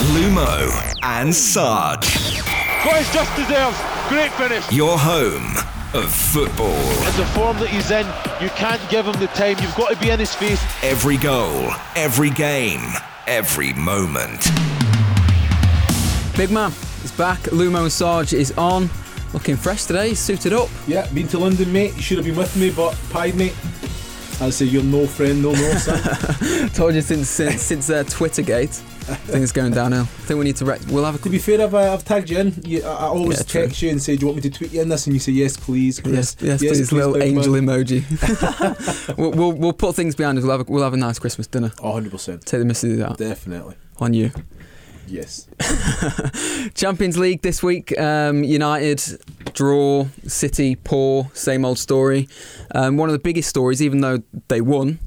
[0.00, 2.40] Lumo and Sarge.
[2.86, 3.78] What he just deserves.
[4.08, 4.72] Great finish.
[4.72, 5.56] Your home
[5.92, 6.80] of football.
[7.06, 8.06] In the form that he's in,
[8.42, 9.58] you can't give him the time.
[9.60, 10.62] You've got to be in his face.
[10.82, 12.80] Every goal, every game,
[13.26, 14.40] every moment.
[16.34, 16.72] Big man
[17.04, 17.40] is back.
[17.50, 18.88] Lumo and Sarge is on.
[19.34, 20.70] Looking fresh today, suited up.
[20.86, 21.94] Yeah, been to London, mate.
[21.94, 23.54] You should have been with me, but pied, mate.
[24.40, 26.68] I say you're no friend, no more, son.
[26.70, 28.82] Told you since since, since uh, Twittergate,
[29.26, 30.02] things going downhill.
[30.02, 30.64] I think we need to.
[30.64, 31.18] Rec- we'll have a.
[31.18, 32.54] to be fair, I've, uh, I've tagged you in.
[32.64, 33.62] You, I, I always Yeah, true.
[33.66, 35.20] text you and say, "Do you want me to tweet you in this?" And you
[35.20, 37.64] say, "Yes, please, Yes, yes, yes, please, little angel man.
[37.84, 39.16] emoji.
[39.18, 40.44] we'll, we'll we'll put things behind us.
[40.44, 41.72] We'll have a, we'll have a nice Christmas dinner.
[41.82, 43.76] Oh, 100 percent, Take the missus out definitely.
[43.98, 44.30] on you.
[45.06, 45.48] Yes.
[46.74, 47.98] Champions League this week.
[47.98, 49.02] Um, United
[49.54, 52.28] draw, City poor, same old story.
[52.74, 55.00] Um, one of the biggest stories, even though they won,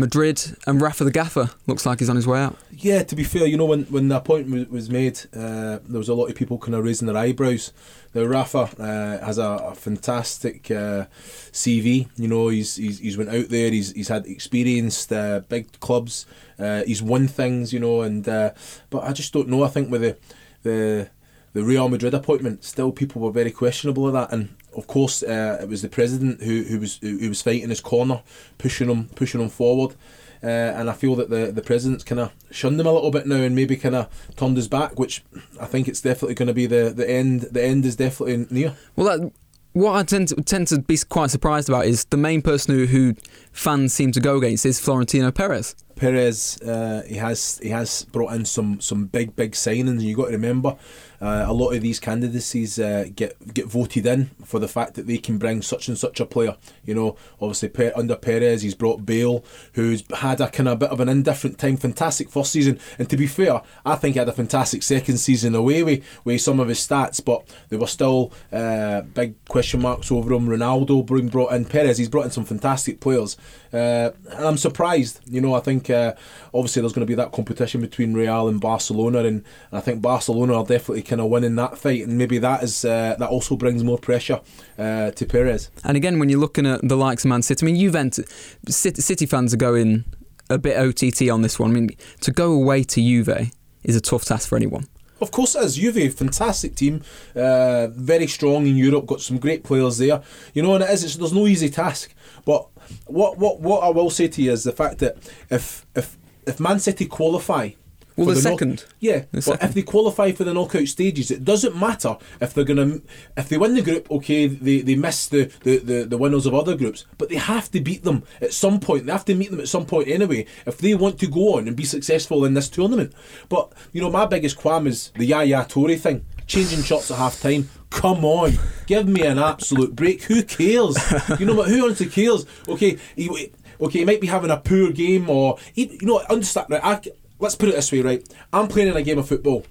[0.00, 2.56] Madrid and Rafa the Gaffer looks like he's on his way out.
[2.72, 6.08] Yeah, to be fair, you know when when the appointment was made, uh, there was
[6.08, 7.72] a lot of people kind of raising their eyebrows.
[8.14, 11.06] Now Rafa uh, has a, a fantastic uh,
[11.52, 12.08] CV.
[12.16, 13.70] You know, he's, he's he's went out there.
[13.70, 16.26] He's he's had experienced uh, big clubs.
[16.58, 17.72] Uh, he's won things.
[17.72, 18.50] You know, and uh,
[18.90, 19.62] but I just don't know.
[19.62, 20.16] I think with the
[20.62, 21.10] the
[21.52, 24.32] the Real Madrid appointment, still people were very questionable of that.
[24.32, 27.68] And of course, uh, it was the president who, who was who, who was fighting
[27.68, 28.22] his corner,
[28.58, 29.96] pushing him pushing him forward.
[30.42, 33.26] Uh, and I feel that the, the president's kind of shunned him a little bit
[33.26, 35.22] now and maybe kind of turned his back, which
[35.60, 37.42] I think it's definitely going to be the, the end.
[37.42, 38.74] The end is definitely near.
[38.96, 39.32] Well, that,
[39.72, 42.86] what I tend to, tend to be quite surprised about is the main person who,
[42.86, 43.14] who
[43.52, 45.76] fans seem to go against is Florentino Perez.
[45.94, 50.00] Perez, uh, he has he has brought in some some big big signings.
[50.00, 50.76] You got to remember,
[51.20, 55.06] uh, a lot of these candidacies uh, get get voted in for the fact that
[55.06, 56.56] they can bring such and such a player.
[56.84, 60.90] You know, obviously Pe- under Perez, he's brought Bale, who's had a kind of bit
[60.90, 61.76] of an indifferent time.
[61.76, 65.54] Fantastic first season, and to be fair, I think he had a fantastic second season
[65.54, 70.10] away with, with some of his stats, but there were still uh, big question marks
[70.10, 70.48] over him.
[70.48, 73.36] Ronaldo being brought in, Perez, he's brought in some fantastic players,
[73.72, 75.20] uh, and I'm surprised.
[75.26, 76.14] You know, I think uh,
[76.54, 80.00] obviously there's going to be that competition between Real and Barcelona, and, and I think
[80.02, 83.56] Barcelona are definitely kind of winning that fight, and maybe that is uh, that also
[83.56, 84.40] brings more pressure
[84.78, 85.70] uh, to Perez.
[85.84, 89.02] And again, when you're looking at the likes of Man City, I mean, Juventus, City,
[89.02, 90.04] City fans are going
[90.48, 91.70] a bit OTT on this one.
[91.70, 91.90] I mean,
[92.20, 93.50] to go away to Juve
[93.82, 94.86] is a tough task for anyone.
[95.20, 95.76] Of course it is.
[95.76, 97.02] Juve, fantastic team,
[97.34, 100.22] uh, very strong in Europe, got some great players there.
[100.54, 101.04] You know, and it is.
[101.04, 102.14] It's, there's no easy task.
[102.44, 102.68] But
[103.06, 105.16] what what what I will say to you is the fact that
[105.50, 106.16] if if
[106.46, 107.70] if Man City qualify.
[108.16, 108.84] Well, the knock- second.
[108.98, 109.20] yeah.
[109.20, 109.68] The But second.
[109.68, 113.00] if they qualify for the knockout stages, it doesn't matter if they're gonna
[113.36, 114.10] if they win the group.
[114.10, 117.70] Okay, they, they miss the, the, the, the winners of other groups, but they have
[117.70, 119.06] to beat them at some point.
[119.06, 121.66] They have to meet them at some point anyway if they want to go on
[121.68, 123.12] and be successful in this tournament.
[123.48, 127.40] But you know, my biggest qualm is the Yaya Toure thing, changing shots at half
[127.40, 127.68] time.
[127.90, 128.52] Come on,
[128.86, 130.22] give me an absolute break.
[130.24, 130.96] Who cares?
[131.40, 131.68] You know what?
[131.68, 132.46] Who honestly cares?
[132.68, 133.50] Okay, he,
[133.80, 136.66] okay, he might be having a poor game, or you know, understand.
[136.70, 137.00] Right, I,
[137.40, 138.28] let's put it this way, right?
[138.52, 139.64] I'm playing in a game of football.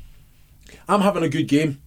[0.88, 1.82] I'm having a good game,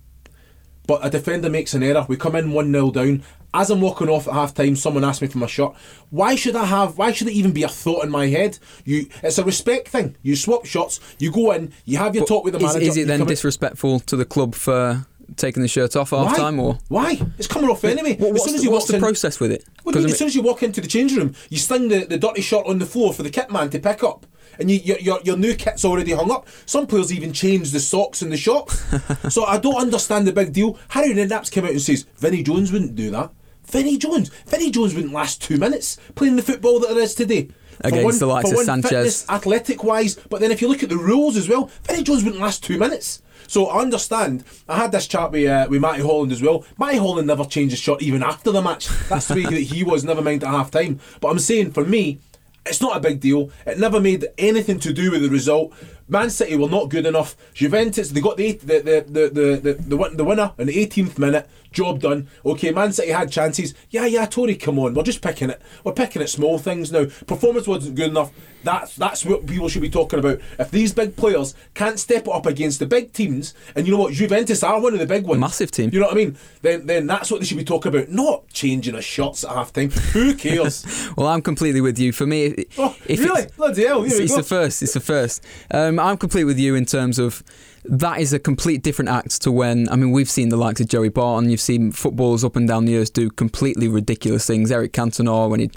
[0.86, 2.04] but a defender makes an error.
[2.08, 3.22] We come in 1 0 down.
[3.54, 5.74] As I'm walking off at half time, someone asks me for my shirt.
[6.08, 8.58] Why should I have, why should it even be a thought in my head?
[8.86, 10.16] You, It's a respect thing.
[10.22, 12.86] You swap shots, you go in, you have your talk with the Is, manager.
[12.90, 15.06] is it then come in- disrespectful to the club for
[15.36, 16.36] taking the shirt off half Why?
[16.36, 16.58] time?
[16.58, 17.20] Or Why?
[17.38, 18.16] It's coming off anyway.
[18.16, 19.64] What- as what's soon as the, you what's the in, process with it?
[19.82, 21.58] What do you 'Cause mean, as soon as you walk into the changing room, you
[21.58, 24.24] sling the, the dirty shirt on the floor for the kit man to pick up.
[24.58, 26.46] And you, your, your, your new kit's already hung up.
[26.66, 28.70] Some players even change the socks in the shop.
[29.28, 30.78] so I don't understand the big deal.
[30.88, 33.30] Harry Redknapp's came out and says, Vinnie Jones wouldn't do that.
[33.64, 34.30] Vinnie Jones?
[34.46, 37.48] Vinnie Jones wouldn't last two minutes playing the football that there is today.
[37.80, 38.90] Against the likes of one, Sanchez.
[38.90, 42.22] fitness, athletic wise, but then if you look at the rules as well, Vinnie Jones
[42.22, 43.22] wouldn't last two minutes.
[43.48, 44.44] So I understand.
[44.68, 46.64] I had this chat with uh, with Matty Holland as well.
[46.78, 48.88] Matty Holland never changed his shot even after the match.
[49.08, 50.04] That's the way that he was.
[50.04, 51.00] Never mind at half time.
[51.20, 52.20] But I'm saying for me,
[52.66, 53.50] it's not a big deal.
[53.66, 55.72] It never made anything to do with the result.
[56.12, 57.34] Man City were not good enough.
[57.54, 61.18] Juventus, they got the the the the the, the, the, the winner in the 18th
[61.18, 61.48] minute.
[61.72, 62.28] Job done.
[62.44, 63.74] Okay, Man City had chances.
[63.88, 64.92] Yeah, yeah, Tory, come on.
[64.92, 65.62] We're just picking it.
[65.84, 67.06] We're picking at small things now.
[67.26, 68.30] Performance wasn't good enough.
[68.62, 70.40] That's that's what people should be talking about.
[70.58, 74.12] If these big players can't step up against the big teams, and you know what,
[74.12, 75.40] Juventus are one of the big ones.
[75.40, 75.90] Massive team.
[75.92, 76.36] You know what I mean?
[76.60, 78.08] Then then that's what they should be talking about.
[78.08, 79.90] Not changing a shots at half time.
[79.90, 80.84] Who cares?
[81.16, 82.12] Well, I'm completely with you.
[82.12, 83.42] For me, if oh, if really?
[83.42, 84.04] it's, Bloody hell!
[84.04, 84.82] it's, it's the first.
[84.82, 85.44] It's the first.
[85.70, 87.42] Um, I'm complete with you in terms of
[87.84, 90.88] that is a complete different act to when I mean we've seen the likes of
[90.88, 91.50] Joey Barton.
[91.50, 94.70] You've seen footballers up and down the earth do completely ridiculous things.
[94.70, 95.70] Eric Cantona when he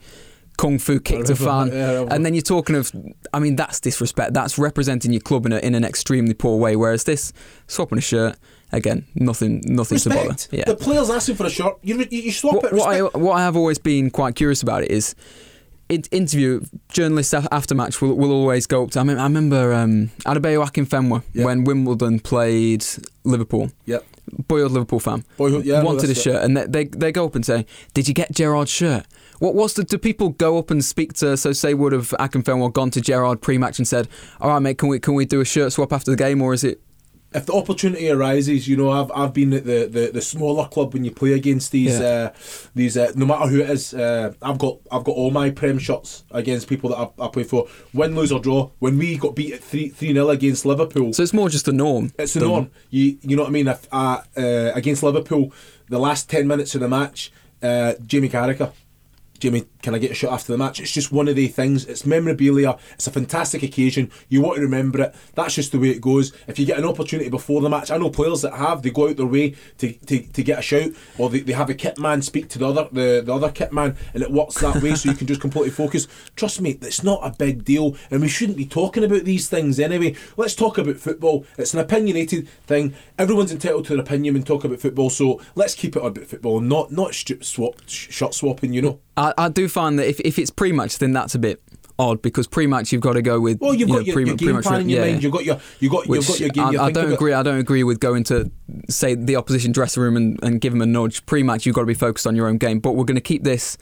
[0.57, 2.91] kung fu kicked a fan, yeah, and then you're talking of.
[3.33, 4.33] I mean, that's disrespect.
[4.33, 6.75] That's representing your club in, a, in an extremely poor way.
[6.75, 7.33] Whereas this
[7.67, 8.37] swapping a shirt
[8.71, 10.29] again, nothing, nothing to bother.
[10.29, 10.49] Respect.
[10.51, 10.65] Yeah.
[10.65, 11.77] The player's asking for a shirt.
[11.81, 12.73] You, you, swap what, it.
[12.73, 15.15] what I what I have always been quite curious about it is.
[15.87, 18.99] In, interview journalists after match will, will always go up to.
[18.99, 21.45] I, mean, I remember um, Adebayo Akinfenwa Yeah.
[21.45, 22.83] when Wimbledon played
[23.23, 23.71] Liverpool.
[23.85, 24.03] Yep.
[24.47, 26.23] Boyhood Liverpool fan Boyhood, yeah, no, wanted a that's it.
[26.23, 29.05] shirt, and they, they they go up and say, "Did you get Gerrard's shirt?"
[29.37, 29.83] What was the?
[29.83, 31.37] Do people go up and speak to?
[31.37, 34.07] So say would have Akinfenwa gone to Gerrard pre-match and said,
[34.41, 36.55] "All right, mate, can we can we do a shirt swap after the game, or
[36.55, 36.81] is it?"
[37.35, 40.93] If the opportunity arises, you know, I've I've been at the, the, the smaller club
[40.93, 42.31] when you play against these Yeah.
[42.33, 42.33] uh,
[42.73, 45.77] these uh, no matter who it is, uh, I've got I've got all my prem
[45.79, 47.67] shots against people that I, I play for.
[47.93, 48.69] Win, lose or draw.
[48.79, 51.73] When we got beat at three three 0 against Liverpool, So it's more just the
[51.73, 52.11] norm.
[52.17, 52.71] it's the than- norm.
[52.89, 53.67] You you know what I mean?
[53.67, 55.51] If uh, uh, against Liverpool,
[55.89, 58.71] the last ten minutes of the match, uh, Jamie Carragher.
[59.37, 60.79] Jamie, can I get a shot after the match?
[60.79, 61.85] It's just one of the things.
[61.85, 62.75] It's memorabilia.
[62.95, 64.09] It's a fantastic occasion.
[64.29, 65.15] You want to remember it.
[65.35, 66.33] That's just the way it goes.
[66.47, 68.81] If you get an opportunity before the match, I know players that have.
[68.81, 70.89] They go out their way to, to, to get a shout,
[71.19, 73.71] or they, they have a kit man speak to the other the, the other kit
[73.71, 74.95] man, and it works that way.
[74.95, 76.07] so you can just completely focus.
[76.35, 79.79] Trust me, it's not a big deal, and we shouldn't be talking about these things
[79.79, 80.15] anyway.
[80.35, 81.45] Let's talk about football.
[81.59, 82.95] It's an opinionated thing.
[83.19, 85.11] Everyone's entitled to their opinion and talk about football.
[85.11, 88.73] So let's keep it about football, not not swap sh- shot swapping.
[88.73, 88.99] You know.
[89.17, 91.61] I, I do find that if, if it's pre-match, then that's a bit
[91.99, 93.59] odd because pre-match you've got to go with.
[93.59, 95.23] Well, you've you got know, your, pre- your game plan in your yeah, mind.
[95.23, 96.79] You've got your you got Which you've got your game.
[96.79, 97.33] I, I don't agree.
[97.33, 98.49] I don't agree with going to
[98.89, 101.25] say the opposition dressing room and, and give them a nudge.
[101.25, 102.79] Pre-match, you've got to be focused on your own game.
[102.79, 103.77] But we're going to keep this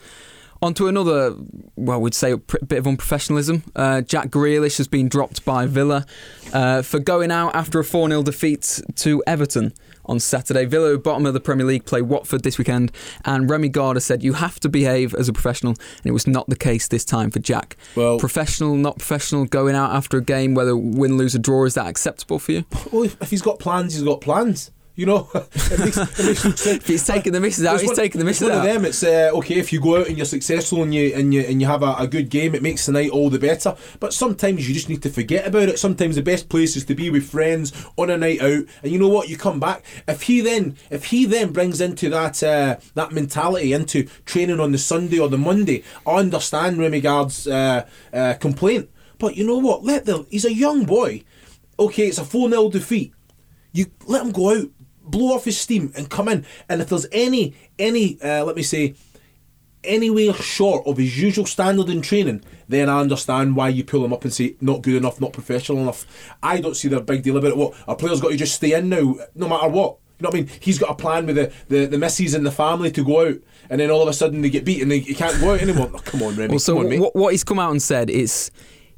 [0.60, 1.36] onto another.
[1.76, 3.62] Well, we'd say a bit of unprofessionalism.
[3.76, 6.06] Uh, Jack Grealish has been dropped by Villa
[6.52, 9.72] uh, for going out after a 4 0 defeat to Everton.
[10.06, 12.92] On Saturday, Villa, bottom of the Premier League, play Watford this weekend,
[13.24, 16.46] and Remi Garde said you have to behave as a professional, and it was not
[16.48, 17.76] the case this time for Jack.
[17.96, 21.74] Well- professional, not professional, going out after a game, whether win, lose, or draw, is
[21.74, 22.64] that acceptable for you?
[22.92, 24.70] Well, if, if he's got plans, he's got plans.
[24.96, 26.66] You know, it makes, it makes.
[26.66, 28.58] If he's taking the misses out, he's one- taking the misses one out.
[28.58, 28.84] of them.
[28.84, 31.60] It's uh, okay if you go out and you're successful and you and you and
[31.60, 32.54] you have a, a good game.
[32.54, 33.76] It makes the night all the better.
[33.98, 35.80] But sometimes you just need to forget about it.
[35.80, 38.64] Sometimes the best place is to be with friends on a night out.
[38.84, 39.28] And you know what?
[39.28, 39.84] You come back.
[40.06, 44.70] If he then if he then brings into that uh, that mentality into training on
[44.70, 48.90] the Sunday or the Monday, I understand Remi Garde's uh, uh, complaint.
[49.18, 49.82] But you know what?
[49.82, 51.24] Let the he's a young boy.
[51.80, 53.12] Okay, it's a four 0 defeat.
[53.72, 54.68] You let him go out,
[55.04, 56.44] blow off his steam, and come in.
[56.68, 58.94] And if there's any any uh, let me say
[59.84, 64.12] anywhere short of his usual standard in training, then I understand why you pull him
[64.12, 66.06] up and say not good enough, not professional enough.
[66.42, 67.56] I don't see the big deal about it.
[67.56, 69.98] What a player's got to just stay in now, no matter what.
[70.18, 70.50] You know what I mean?
[70.60, 73.36] He's got a plan with the, the, the missus and the family to go out,
[73.68, 75.60] and then all of a sudden they get beat and they, he can't go out
[75.60, 75.90] anymore.
[75.92, 76.50] Oh, come on, Remi.
[76.50, 78.50] Well, so on, what, what he's come out and said it's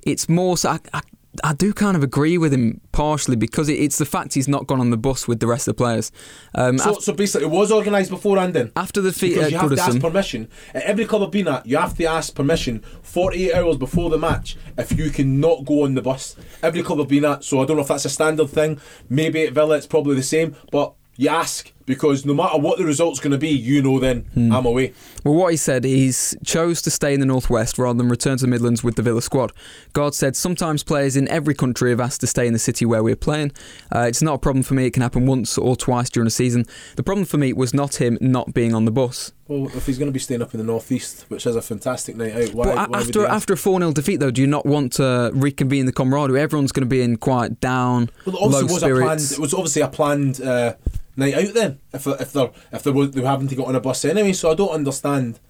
[0.03, 0.58] it's more.
[0.58, 1.00] So I, I,
[1.44, 4.66] I do kind of agree with him partially because it, it's the fact he's not
[4.66, 6.12] gone on the bus with the rest of the players.
[6.54, 8.72] Um, So, so basically, it was organised beforehand then?
[8.76, 10.48] after the defeat Because you have to ask permission.
[10.74, 14.18] At every club I've been at, you have to ask permission 48 hours before the
[14.18, 16.36] match if you cannot go on the bus.
[16.62, 18.80] Every club I've been at, so I don't know if that's a standard thing.
[19.08, 22.84] Maybe at Villa it's probably the same, but you ask because no matter what the
[22.84, 24.52] result's going to be, you know then Hmm.
[24.52, 24.92] I'm away.
[25.24, 28.44] Well, what he said, he's chose to stay in the Northwest rather than return to
[28.44, 29.52] the Midlands with the Villa squad.
[29.92, 33.02] Garde said, sometimes players in every country have asked to stay in the city where
[33.02, 33.52] we're playing.
[33.94, 34.86] Uh, it's not a problem for me.
[34.86, 36.64] It can happen once or twice during a season.
[36.96, 39.32] The problem for me was not him not being on the bus.
[39.48, 42.16] Well, if he's going to be staying up in the northeast, which is a fantastic
[42.16, 44.66] night out, why, but why after after a 4 0 defeat, though, do you not
[44.66, 46.40] want to reconvene the camaraderie?
[46.40, 49.20] Everyone's going to be in quite down, Well, it low was a planned.
[49.20, 49.32] spirits.
[49.32, 50.74] It was obviously a planned uh,
[51.17, 51.81] night out then.
[51.93, 54.32] If if they're if they were they were having to get on a bus anyway,
[54.32, 55.41] so I don't understand.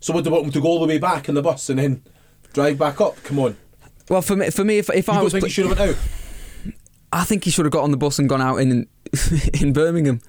[0.00, 1.78] So would they want them to go all the way back in the bus and
[1.78, 2.02] then
[2.52, 3.22] drive back up?
[3.24, 3.56] Come on,
[4.10, 5.90] Well, for me, for me, if, if you I was, think he should have went
[5.90, 5.96] out?
[7.12, 8.86] I think he should have got on the bus and gone out in
[9.60, 10.20] in Birmingham,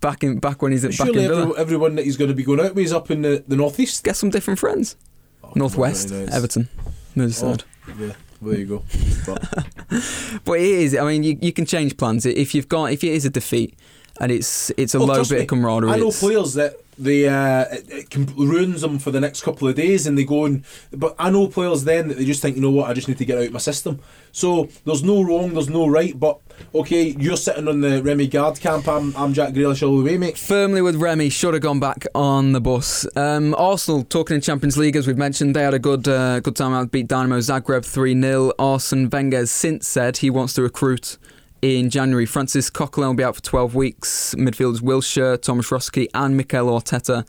[0.00, 1.42] back in back when he's at back in Villa.
[1.42, 3.56] every, everyone that he's going to be going out with is up in the, the
[3.56, 4.02] northeast.
[4.02, 4.96] Get some different friends.
[5.44, 6.34] Oh, Northwest, very nice.
[6.34, 6.68] Everton,
[7.14, 7.62] Merseyside.
[7.88, 8.12] Oh, yeah,
[8.42, 8.82] there you go.
[9.26, 10.96] But But it is.
[10.96, 13.78] I mean, you, you can change plans if you've got if it is a defeat
[14.20, 15.90] and it's it's a Well, low bit me, of camaraderie.
[15.92, 19.66] I know players that they uh, it, it can ruins them for the next couple
[19.68, 20.64] of days, and they go and.
[20.92, 23.18] But I know players then that they just think, you know what, I just need
[23.18, 24.00] to get out of my system.
[24.32, 26.18] So there's no wrong, there's no right.
[26.18, 26.38] But
[26.74, 28.86] okay, you're sitting on the Remi Garde camp.
[28.86, 30.38] I'm, I'm Jack Grealish all the way, mate.
[30.38, 33.06] Firmly with Remi, should have gone back on the bus.
[33.16, 36.56] Um, Arsenal, talking in Champions League, as we've mentioned, they had a good uh, good
[36.56, 38.52] time out, beat Dynamo Zagreb 3 0.
[38.58, 41.18] Arsene Wenger since said he wants to recruit
[41.64, 42.26] in January.
[42.26, 44.34] Francis Coquelin will be out for 12 weeks.
[44.36, 47.26] Midfielders Wilshere, Tomas Rosicky, and Mikel Arteta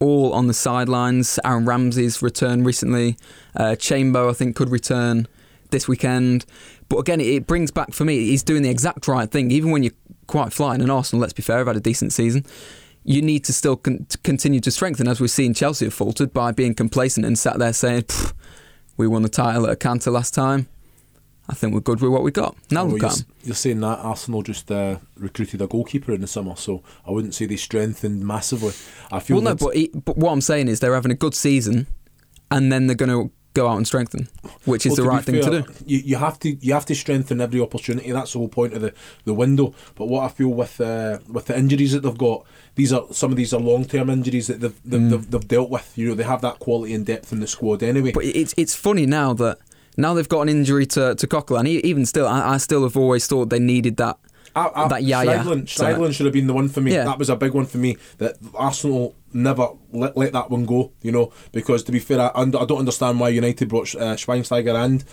[0.00, 1.38] all on the sidelines.
[1.44, 3.16] Aaron Ramsey's returned recently.
[3.54, 5.28] Uh, Chamber, I think, could return
[5.70, 6.46] this weekend.
[6.88, 8.18] But again, it, brings back for me.
[8.26, 9.92] He's doing the exact right thing, even when you're
[10.26, 10.80] quite flying.
[10.80, 12.46] And Arsenal, let's be fair, have had a decent season.
[13.04, 16.52] You need to still con- continue to strengthen, as we've seen Chelsea have faltered by
[16.52, 18.04] being complacent and sat there saying,
[18.96, 20.68] "We won the title at a canter last time."
[21.48, 22.56] I think we're good with what we got.
[22.70, 23.10] Now look you're,
[23.44, 27.34] you're saying that Arsenal just uh, recruited a goalkeeper in the summer, so I wouldn't
[27.34, 28.72] say they strengthened massively.
[29.12, 31.34] I feel Well, no, but, he, but what I'm saying is they're having a good
[31.34, 31.86] season,
[32.50, 34.26] and then they're going to go out and strengthen,
[34.64, 35.72] which is Well, the right thing fair, to do.
[35.86, 38.10] You, you have to you have to strengthen every opportunity.
[38.10, 38.92] That's the whole point of the,
[39.26, 39.74] the window.
[39.96, 43.30] But what I feel with uh, with the injuries that they've got, these are some
[43.30, 45.10] of these are long term injuries that they've they've, Mm.
[45.10, 45.92] they've they've dealt with.
[45.96, 48.12] You know, they have that quality and depth in the squad anyway.
[48.12, 49.58] But it's it's funny now that
[49.96, 51.66] now they've got an injury to to Coquelin.
[51.66, 54.18] E- Even still, I, I still have always thought they needed that.
[54.56, 55.38] I, I, that Yaya.
[55.40, 56.92] Schneiderlin, Schneiderlin should have been the one for me.
[56.92, 57.04] Yeah.
[57.04, 57.96] That was a big one for me.
[58.18, 60.92] That Arsenal never let, let that one go.
[61.02, 64.74] You know, because to be fair, I, I don't understand why United brought uh, Schweinsteiger
[64.74, 65.04] and.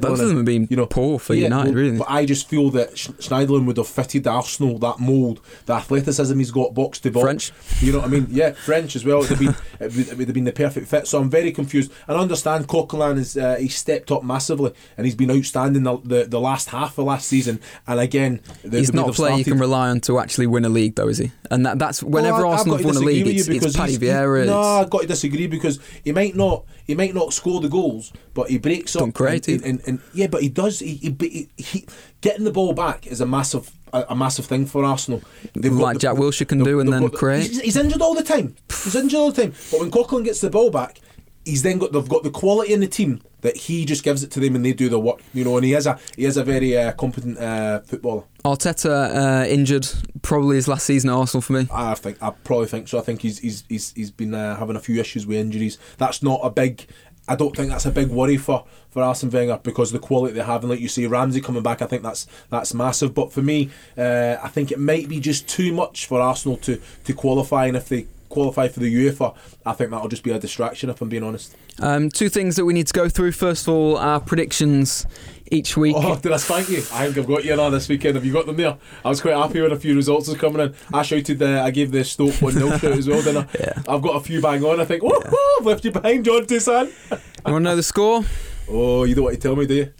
[0.00, 1.98] Both of them have been you know, poor for United, really.
[1.98, 6.38] But I just feel that Sch- Schneiderlin would have fitted Arsenal that mould, the athleticism
[6.38, 7.22] he's got, box to box.
[7.24, 7.52] French.
[7.82, 8.26] You know what I mean?
[8.30, 9.22] Yeah, French as well.
[9.22, 11.06] It would have been, it would, it would have been the perfect fit.
[11.06, 11.92] So I'm very confused.
[12.06, 15.98] And I understand Coquelin is uh, he's stepped up massively and he's been outstanding the,
[15.98, 17.60] the, the last half of last season.
[17.86, 20.64] And again, the, He's the not a player you can rely on to actually win
[20.64, 21.32] a league, though, is he?
[21.50, 23.96] And that, that's whenever Well, I- Arsenal have won a league, it's, it's because Paddy
[23.98, 24.46] Vieira.
[24.46, 27.68] No, it's- I've got to disagree because he might not he might not score the
[27.68, 29.12] goals, but he breaks up.
[29.14, 30.80] create and, and, and, yeah, but he does.
[30.80, 31.86] He, he, he, he
[32.20, 35.22] getting the ball back is a massive a, a massive thing for Arsenal.
[35.54, 37.46] They've got Like Jack Wilshere can do and then got the- create.
[37.48, 38.56] He's, he's injured all the time.
[38.68, 39.54] He's injured all the time.
[39.70, 41.00] But when Coquelin gets the ball back.
[41.44, 44.30] He's then got they've got the quality in the team that he just gives it
[44.30, 45.56] to them and they do the work, you know.
[45.56, 48.24] And he is a he is a very uh, competent uh, footballer.
[48.44, 49.86] Arteta uh, injured,
[50.22, 51.68] probably his last season at Arsenal for me.
[51.72, 52.98] I think I probably think so.
[52.98, 55.78] I think he's he's he's, he's been uh, having a few issues with injuries.
[55.98, 56.86] That's not a big.
[57.28, 60.42] I don't think that's a big worry for for Arsene Wenger because the quality they
[60.42, 60.62] have.
[60.62, 63.14] And like you see Ramsey coming back, I think that's that's massive.
[63.14, 66.80] But for me, uh, I think it might be just too much for Arsenal to
[67.04, 67.66] to qualify.
[67.66, 70.90] And if they qualify for the UEFA, I think that'll just be a distraction.
[70.90, 71.56] If I'm being honest.
[71.78, 73.32] Um, two things that we need to go through.
[73.32, 75.06] First of all, our predictions
[75.50, 75.94] each week.
[75.96, 76.78] Oh, did I spank you?
[76.92, 78.16] I think I've got you on this weekend.
[78.16, 78.76] Have you got them there?
[79.04, 80.74] I was quite happy when a few results was coming in.
[80.92, 83.48] I shouted, uh, I gave the Stoke 1 0 shout as well, didn't I?
[83.60, 83.82] Yeah.
[83.86, 84.80] I've got a few bang on.
[84.80, 86.90] I think, whoa, whoa, I've left you behind, John Toussaint.
[87.10, 88.24] You want to know the score?
[88.68, 89.92] Oh, you don't want to tell me, do you?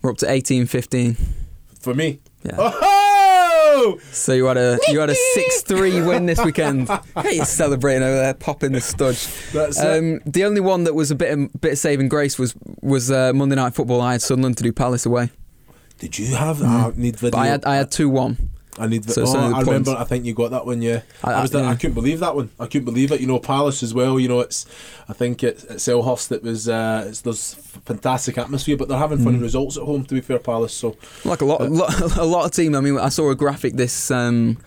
[0.00, 1.16] We're up to 18 15.
[1.80, 2.20] For me?
[2.44, 3.06] Yeah.
[4.12, 6.88] So you had a you had a six three win this weekend.
[7.20, 9.20] Hey, you're celebrating over there, popping the studge.
[9.84, 13.10] Um, the only one that was a bit of, bit of saving grace was was
[13.10, 14.00] uh, Monday Night Football.
[14.00, 15.30] I had Sunderland to do Palace away,
[15.98, 16.62] Did you have?
[16.62, 17.30] I need video.
[17.32, 18.50] but I had I had two one.
[18.80, 19.08] I need.
[19.10, 19.90] So oh, I remember.
[19.92, 20.00] points.
[20.00, 20.80] I think you got that one.
[20.82, 21.54] Yeah, I- I, was.
[21.54, 22.50] I- I couldn't believe that one.
[22.58, 23.20] I couldn't believe it.
[23.20, 24.18] You know, Palace as well.
[24.18, 24.66] You know, it's.
[25.08, 26.32] I think it's at Selhurst.
[26.32, 26.68] It was.
[26.68, 29.42] Uh, it's there's fantastic atmosphere, but they're having funny Mm.
[29.42, 30.04] results at home.
[30.04, 30.72] To be fair, Palace.
[30.74, 32.74] So Like a lot, a lot, a lot of team.
[32.74, 34.58] I mean, I saw a graphic this um,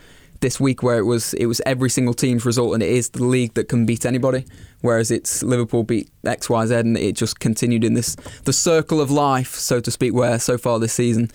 [0.41, 3.23] this week where it was it was every single team's result, and it is the
[3.23, 4.45] league that can beat anybody.
[4.81, 8.99] Whereas it's Liverpool beat X, Y, Z, and it just continued in this the circle
[8.99, 10.13] of life, so to speak.
[10.13, 11.31] Where so far this season,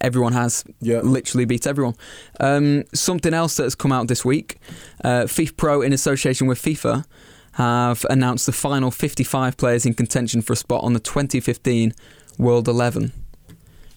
[0.00, 1.00] everyone has Yeah.
[1.00, 1.94] literally beat everyone.
[2.38, 4.58] Um, something else that has come out this week,
[5.04, 7.04] uh, FIFPro in association with FIFA
[7.52, 11.92] have announced the final 55 players in contention for a spot on the 2015
[12.38, 13.12] World 11.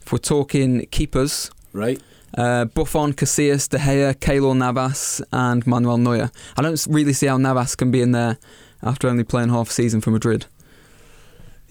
[0.06, 2.02] If we're talking keepers, right.
[2.38, 6.30] uh, Buffon, Casillas, De Gea, Keylor Navas, and Manuel Neuer.
[6.58, 8.38] I don't really see how Navas can be in there
[8.82, 10.46] after only playing half a season for Madrid.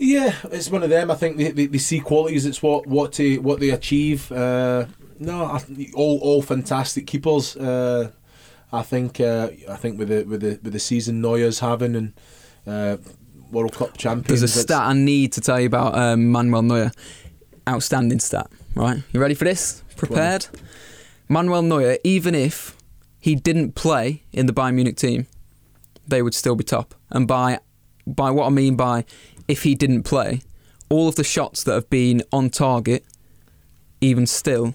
[0.04, 1.12] Yeah, it's one of them.
[1.12, 2.44] I think they, they, they see qualities.
[2.44, 4.32] It's what what to, what they achieve.
[4.32, 4.87] Uh,
[5.21, 5.62] no, I,
[5.94, 7.56] all all fantastic keepers.
[7.56, 8.11] Uh,
[8.73, 12.12] I think uh, I think with the with the with the season Neuer's having and
[12.66, 12.97] uh,
[13.52, 14.40] World Cup champions.
[14.40, 16.90] There's a stat I need to tell you about um, Manuel Neuer.
[17.68, 19.04] Outstanding stat, right?
[19.12, 19.85] You ready for this?
[19.97, 20.49] Prepared?
[21.28, 22.76] Manuel Neuer, even if
[23.21, 25.28] he didn't play in the Bayern Munich team,
[26.09, 26.97] they would still be top.
[27.11, 27.61] And by
[28.04, 29.04] by what I mean by
[29.49, 30.42] if he didn't play,
[30.88, 33.04] all of the shots that have been on target,
[34.00, 34.75] even still,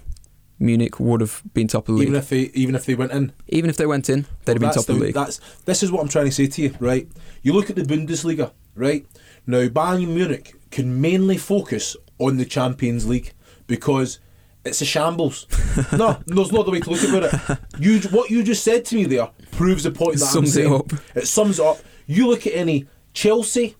[0.58, 2.08] Munich would have been top of the league.
[2.08, 4.60] Even if they even if they went in, even if they went in, they'd have
[4.60, 5.14] been top that's of the the- league.
[5.14, 7.08] That's this is what I'm trying to say to you, right?
[7.42, 9.06] You look at the Bundesliga, right?
[9.46, 13.32] Now Bayern Munich can mainly focus on the Champions League
[13.68, 14.18] because
[14.64, 15.46] it's a shambles.
[15.92, 17.58] no, there's no other way to look at it.
[17.78, 20.72] You, what you just said to me there proves the point that Sums I'm it
[20.72, 20.92] up.
[21.14, 21.78] It sums it up.
[22.06, 23.76] You look at any Chelsea,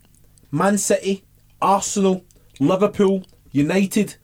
[0.51, 1.25] Man City,
[1.61, 2.25] Arsenal,
[2.61, 4.17] Liverpool, United.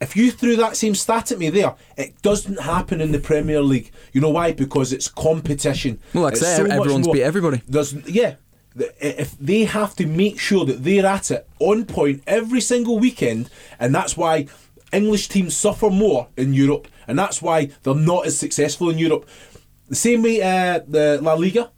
[0.00, 3.62] If you threw that same stat at me there, it doesn't happen in the Premier
[3.62, 3.92] League.
[4.12, 4.52] You know why?
[4.52, 6.00] Because it's competition.
[6.12, 7.62] Well, like I It's say, so everyone's beat everybody.
[7.68, 8.36] There's yeah.
[8.74, 13.50] If they have to make sure that they're at it on point every single weekend,
[13.78, 14.46] and that's why
[14.92, 19.28] English teams suffer more in Europe, and that's why they're not as successful in Europe.
[19.88, 21.70] The same way uh, the La Liga,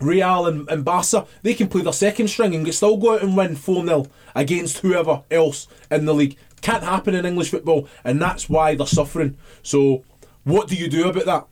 [0.00, 3.36] Real and, and Barca, they can play their second string and still go out and
[3.36, 6.36] win 4 0 against whoever else in the league.
[6.62, 9.36] Can't happen in English football, and that's why they're suffering.
[9.62, 10.04] So,
[10.44, 11.46] what do you do about that?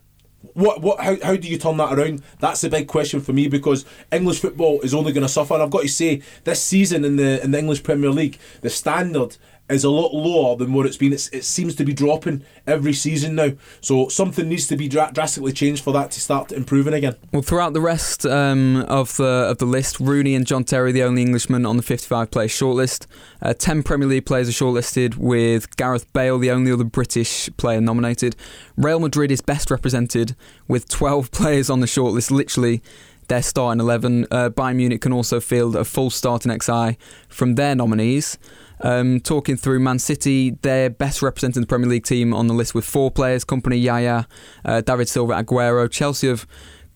[0.53, 2.21] What what how, how do you turn that around?
[2.39, 5.53] That's the big question for me because English football is only going to suffer.
[5.53, 8.69] And I've got to say, this season in the in the English Premier League, the
[8.69, 9.37] standard
[9.69, 11.13] is a lot lower than what it's been.
[11.13, 13.53] It's, it seems to be dropping every season now.
[13.81, 17.15] So something needs to be dra- drastically changed for that to start improving again.
[17.31, 21.03] Well, throughout the rest um, of the of the list, Rooney and John Terry, the
[21.03, 23.07] only Englishmen on the 55 player shortlist.
[23.41, 27.81] Uh, Ten Premier League players are shortlisted, with Gareth Bale, the only other British player
[27.81, 28.35] nominated.
[28.77, 30.35] Real Madrid is best represented
[30.67, 32.31] with 12 players on the shortlist.
[32.31, 32.81] Literally,
[33.27, 34.27] their starting 11.
[34.29, 38.37] Uh, Bayern Munich can also field a full starting XI from their nominees.
[38.81, 42.75] Um, talking through Man City, they're best representing the Premier League team on the list
[42.75, 44.27] with four players: Kompany, Yaya,
[44.63, 45.89] uh, David Silva, Aguero.
[45.89, 46.45] Chelsea have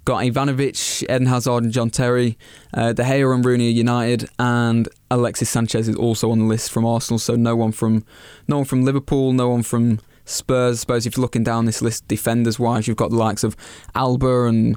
[0.06, 2.38] got Ivanovic, Eden Hazard, and John Terry.
[2.74, 6.72] Uh, De Gea and Rooney are United, and Alexis Sanchez is also on the list
[6.72, 7.20] from Arsenal.
[7.20, 8.04] So no one from
[8.48, 10.78] no one from Liverpool, no one from Spurs.
[10.78, 13.56] I suppose if you're looking down this list, defenders wise, you've got the likes of
[13.96, 14.76] Alba and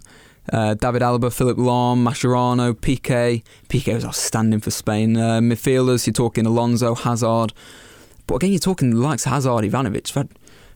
[0.53, 3.43] uh, David Alaba, Philipp Lahm, Mascherano, Piqué.
[3.69, 5.17] Piqué was outstanding for Spain.
[5.17, 7.53] Uh, midfielders, you're talking Alonso, Hazard.
[8.27, 10.13] But again, you're talking likes Hazard, Ivanovic.
[10.15, 10.31] Had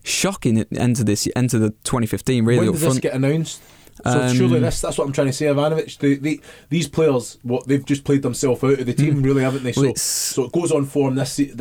[0.04, 2.94] shocking end to this, end to the 2015, really when front.
[2.94, 3.60] this get announced?
[4.04, 5.46] So Um, surely this, that's what I'm trying to say.
[5.46, 9.42] Ivanovic, the, the, these players, what they've just played themselves out of the team, really,
[9.42, 9.72] haven't they?
[9.72, 9.96] Mm.
[9.96, 11.14] So, so it goes on form.
[11.14, 11.52] This, se-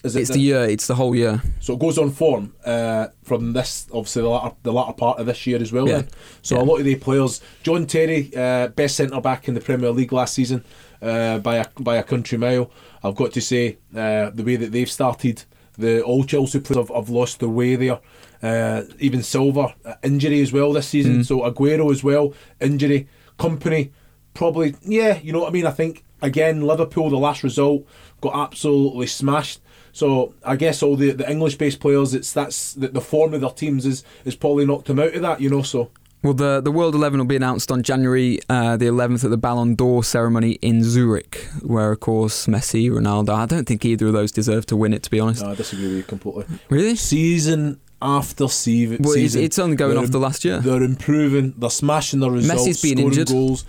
[0.00, 0.20] this is it.
[0.22, 1.42] it's the year, it's the whole year.
[1.60, 5.26] So it goes on form uh, from this, obviously the latter, the latter part of
[5.26, 5.88] this year as well.
[5.88, 5.96] Yeah.
[6.02, 6.08] Then,
[6.42, 6.62] so Yeah.
[6.62, 10.12] a lot of the players, John Terry, uh, best centre back in the Premier League
[10.12, 10.64] last season
[11.02, 12.70] uh, by a by a country mile.
[13.02, 15.44] I've got to say uh, the way that they've started,
[15.76, 18.00] the all Chelsea players have, have lost their way there.
[18.40, 21.24] Uh, even Silva uh, injury as well this season.
[21.24, 23.08] So Aguero as well injury.
[23.38, 23.90] Kompany
[24.34, 25.18] probably yeah.
[25.20, 25.66] You know what I mean.
[25.66, 27.84] I think again Liverpool the last result
[28.20, 29.60] got absolutely smashed.
[29.98, 33.40] So I guess all the, the English based players, it's that's the, the form of
[33.40, 35.40] their teams is is probably knocked them out of that.
[35.40, 35.90] You know so.
[36.22, 39.36] Well, the the World Eleven will be announced on January uh, the 11th at the
[39.36, 43.30] Ballon d'Or ceremony in Zurich, where of course Messi, Ronaldo.
[43.30, 45.42] I don't think either of those deserve to win it, to be honest.
[45.42, 46.44] No, I disagree with you completely.
[46.68, 46.94] Really?
[46.94, 50.60] Season after season, Well, it's, it's only going they're off the last year.
[50.60, 51.54] They're improving.
[51.58, 52.68] They're smashing their results.
[52.68, 53.28] Messi's been scoring injured.
[53.28, 53.64] goals.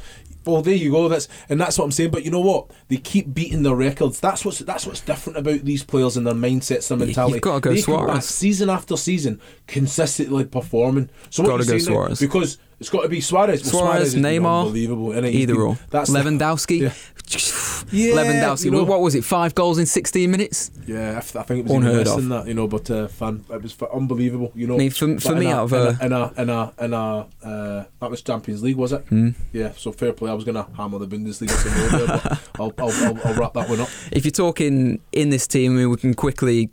[0.50, 1.08] Well, there you go.
[1.08, 2.12] That's and that's what I'm saying.
[2.12, 2.72] But you know what?
[2.88, 4.20] They keep beating their records.
[4.20, 7.34] That's what's that's what's different about these players and their mindsets, their mentality.
[7.36, 8.26] you've gotta go they Suarez.
[8.26, 11.10] season after season, consistently performing.
[11.30, 12.20] So what Gotta you're go now- Suarez.
[12.20, 13.64] because it's got to be Suarez.
[13.64, 15.12] Well, Suarez, been Neymar, unbelievable.
[15.12, 15.78] He's Either been- or.
[15.90, 16.82] That's the- Lewandowski.
[16.82, 16.94] Yeah.
[17.92, 18.66] Yeah, Lewandowski.
[18.66, 19.24] you know- what was it?
[19.24, 20.70] Five goals in 16 minutes.
[20.86, 22.16] Yeah, I, th- I think it was Unheard of.
[22.18, 22.68] than that, you know.
[22.68, 24.76] But uh, fan, it was f- unbelievable, you know.
[24.76, 27.50] I mean, for- for me, a, out of in a- in a, in a, in
[27.50, 29.02] uh, that was Champions League, was it?
[29.10, 29.30] Hmm.
[29.54, 29.72] Yeah.
[29.78, 30.30] So fair play.
[30.30, 33.54] I was gonna hammer the Bundesliga some more there, but I'll, I'll, I'll, I'll wrap
[33.54, 33.90] that one up.
[34.12, 36.70] If you're talking in this team, I mean, we can quickly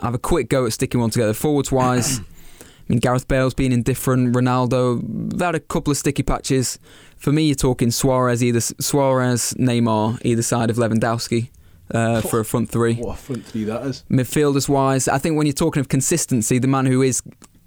[0.00, 1.32] have a quick go at sticking one together.
[1.34, 2.20] Forwards wise,
[2.88, 4.34] mean, Gareth Bale's been indifferent.
[4.34, 6.78] Ronaldo, they've had a couple of sticky patches.
[7.16, 11.50] For me, you're talking Suarez, either Suarez, Neymar, either side of Lewandowski
[11.90, 12.94] uh, for a front three.
[12.94, 14.04] What a front three that is.
[14.10, 17.22] Midfielders wise, I think when you're talking of consistency, the man who is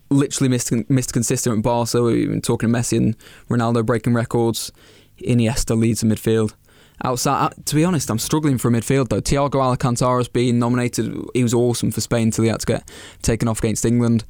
[0.10, 3.15] literally missed, missed consistent at Barca, we've been talking Messi and
[3.49, 4.71] Ronaldo breaking records,
[5.19, 6.53] Iniesta leads the midfield.
[7.01, 9.21] Outside, uh, to be honest, I'm struggling for a midfield though.
[9.21, 11.15] Thiago Alcantara's been nominated.
[11.34, 14.25] He was awesome for Spain until he had to get taken off against England.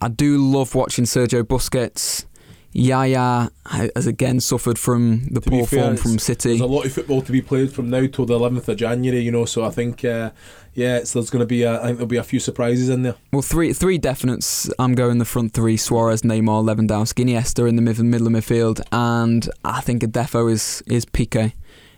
[0.00, 2.24] I do love watching Sergio Busquets.
[2.72, 6.50] Yaya has again suffered from the To poor fair, form from City.
[6.50, 9.20] There's a lot of football to be played from now till the 11th of January,
[9.20, 9.46] you know.
[9.46, 10.30] So I think, uh,
[10.74, 13.02] yeah, it's, there's going to be, a, I think there'll be a few surprises in
[13.02, 13.14] there.
[13.32, 14.70] Well, three three definites.
[14.78, 18.82] I'm going the front three: Suarez, Neymar, Lewandowski, Iniesta in the mid- middle of midfield,
[18.92, 21.52] and I think a defo is is Piqué in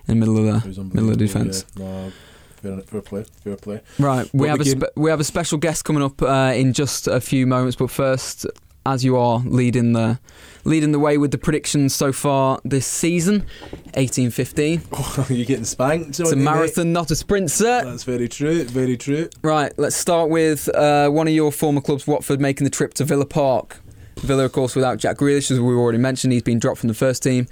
[0.06, 1.66] the middle of the middle of the defence.
[1.76, 1.84] yeah.
[1.84, 2.12] No,
[2.62, 3.80] fair, play, fair play.
[3.98, 7.06] Right, we have a spe- we have a special guest coming up uh, in just
[7.06, 8.46] a few moments, but first,
[8.86, 10.18] as you are leading the
[10.64, 13.46] leading the way with the predictions so far this season,
[13.94, 14.82] 1815.
[14.92, 16.10] Oh, you're getting spanked.
[16.10, 16.44] It's a you, mate?
[16.44, 17.82] marathon, not a sprint, sir.
[17.84, 18.64] That's very true.
[18.64, 19.28] Very true.
[19.42, 23.04] Right, let's start with uh, one of your former clubs, Watford, making the trip to
[23.04, 23.80] Villa Park.
[24.18, 26.94] Villa, of course, without Jack Grealish, as we've already mentioned, he's been dropped from the
[26.94, 27.46] first team.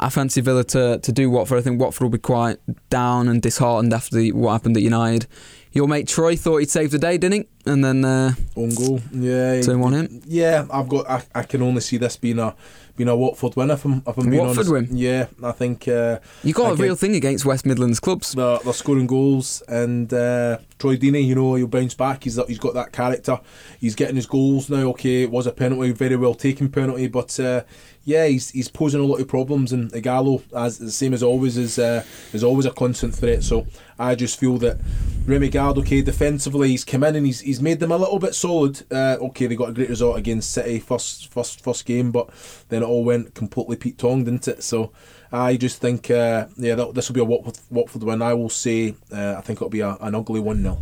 [0.00, 1.58] I fancy Villa to, to do Watford.
[1.58, 2.58] I think Watford will be quite
[2.90, 5.26] down and disheartened after the, what happened at United.
[5.72, 7.70] Your mate Troy thought he'd saved the day, didn't he?
[7.70, 9.00] And then uh, Own goal.
[9.10, 9.60] Yeah.
[9.60, 10.22] Turn one in.
[10.26, 11.10] Yeah, I've got.
[11.10, 12.54] I, I can only see this being a
[12.96, 13.70] being a Watford win.
[13.70, 14.72] If I'm if I'm being Watford honest.
[14.90, 14.96] win?
[14.96, 15.88] Yeah, I think.
[15.88, 18.32] Uh, you got a real thing against West Midlands clubs.
[18.32, 22.24] they're, they're scoring goals, and uh, Troy Deeney, you know, he'll bounce back.
[22.24, 23.40] He's he's got that character.
[23.80, 24.88] He's getting his goals now.
[24.90, 27.62] Okay, it was a penalty, very well taken penalty, but uh,
[28.04, 29.72] yeah, he's he's posing a lot of problems.
[29.72, 33.42] And Ighalo, as the same as always, is uh, is always a constant threat.
[33.42, 33.66] So
[33.98, 34.78] I just feel that
[35.26, 38.34] Remi Garde, okay, defensively, he's come in and he's he's made them a little bit
[38.34, 38.82] solid.
[38.92, 42.28] Uh, okay, they got a great result against City first first first game, but
[42.68, 44.62] then it all went completely Pete Tong, didn't it?
[44.62, 44.92] So.
[45.32, 48.22] I just think, uh, yeah, this will be a Watford, Watford win.
[48.22, 50.78] I will say, uh, I think it'll be a, an ugly 1 0.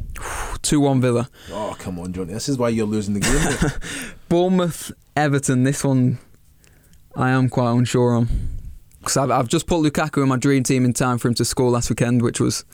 [0.61, 1.31] 2 1 Villa.
[1.51, 2.35] Oh, come on, Johnny.
[2.35, 3.81] This is why you're losing the game.
[4.29, 5.63] Bournemouth, Everton.
[5.63, 6.19] This one,
[7.17, 8.29] I am quite unsure on.
[8.99, 11.47] Because I've, I've just put Lukaku in my dream team in time for him to
[11.47, 12.67] score last weekend, which was,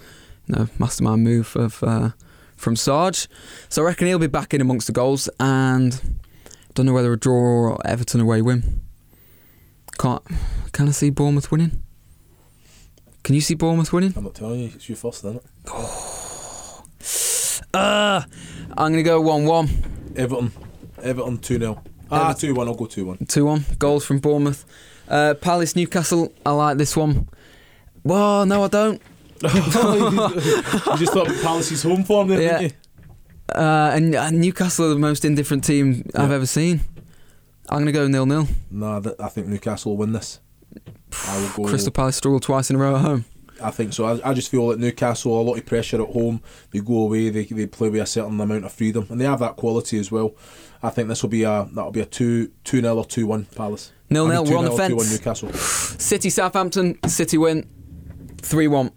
[0.57, 2.11] know, mastermind move of uh,
[2.57, 3.29] from Sarge.
[3.69, 6.19] So I reckon he'll be back in amongst the goals, and
[6.75, 8.81] don't know whether a draw or Everton away win.
[9.99, 10.23] Can't.
[10.73, 11.83] Can I see Bournemouth winning?
[13.25, 14.15] Can you see Bournemouth winning?
[14.17, 15.45] I'm not telling you, it's your first, isn't it?
[17.75, 18.23] Uh,
[18.77, 20.15] I'm going to go 1 1.
[20.17, 20.53] Everton.
[21.03, 21.83] Everton 2 0.
[22.11, 22.69] Ah, 2 1.
[22.69, 23.27] I'll go 2 1.
[23.27, 23.65] 2 1.
[23.79, 24.65] Goals from Bournemouth.
[25.09, 26.33] Uh, Palace, Newcastle.
[26.47, 27.29] I like this one.
[28.05, 29.03] Well, no, I don't.
[29.43, 32.59] You just thought Palace's home form there, Yeah.
[32.59, 33.55] didn't you?
[33.55, 36.81] Uh, and uh, Newcastle are the most indifferent team I've ever seen.
[37.71, 38.47] I'm going to go nil nil.
[38.71, 40.41] Nah, th- I think Newcastle will win this.
[41.27, 41.69] I will go.
[41.71, 43.25] Crystal Palace struggled twice in a row at home.
[43.63, 44.05] I think so.
[44.05, 46.41] I, I just feel that Newcastle a lot of pressure at home.
[46.71, 47.31] They go away.
[47.31, 50.13] They, they play with a certain amount of freedom, and they have that quality as
[50.13, 50.35] well.
[50.83, 53.47] I think this will be a that'll be a two two 0 or two one
[53.47, 53.93] Palace.
[54.11, 55.13] Nil nil, we're on the 2-0 2-1 fence.
[55.13, 55.53] Newcastle.
[55.53, 56.99] City Southampton.
[57.09, 57.67] City win.
[58.41, 58.91] 3 1.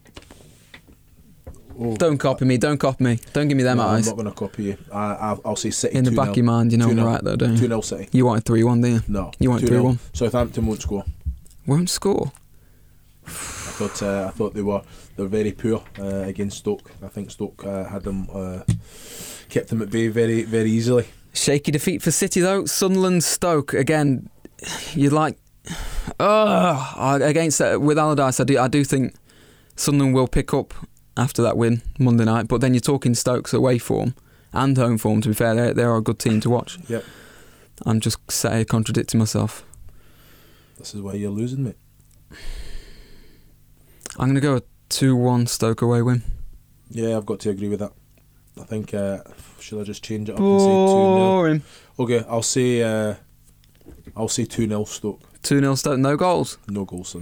[1.83, 2.57] Oh, Don't copy me.
[2.57, 3.19] Don't copy me.
[3.33, 4.77] Don't give me them no, I'm not going to copy you.
[4.91, 5.97] I, I'll, I'll say City.
[5.97, 7.57] In the back of your mind, you know I'm right though, don't you?
[7.57, 8.09] Two 0 City.
[8.11, 9.13] You wanted 3 1, didn't you?
[9.13, 9.81] No, You want 2-0.
[9.81, 9.99] 3-1?
[10.13, 11.03] Southampton won't score.
[11.65, 12.31] Won't score.
[13.25, 14.81] I thought uh, I thought they were
[15.15, 16.91] they're very poor uh, against Stoke.
[17.03, 18.61] I think Stoke uh, had them uh,
[19.49, 21.07] kept them at bay very very easily.
[21.33, 22.65] Shaky defeat for City though.
[22.65, 24.29] Sunderland Stoke again.
[24.93, 25.37] You'd like,
[26.19, 28.39] oh, against uh, with Allardyce.
[28.39, 29.15] I do I do think
[29.75, 30.73] Sunderland will pick up
[31.17, 32.47] after that win Monday night.
[32.47, 34.15] But then you're talking Stokes away form
[34.53, 35.21] and home form.
[35.21, 36.77] To be fair, they they are a good team to watch.
[36.87, 37.03] Yep.
[37.85, 39.65] I'm just say contradicting myself.
[40.77, 41.73] This is why you're losing, me.
[44.17, 46.23] I'm gonna go a two-one Stoke away win.
[46.89, 47.93] Yeah, I've got to agree with that.
[48.59, 49.19] I think uh,
[49.59, 51.61] should I just change it up and say two 0 Boring.
[51.97, 53.15] Okay, I'll say uh,
[54.15, 55.21] I'll say two 0 Stoke.
[55.41, 56.57] Two 0 Stoke, no goals.
[56.67, 57.15] No goals